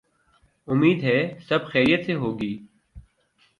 [0.67, 1.19] امید ہے
[1.49, 2.53] سب خیریت ہو گی۔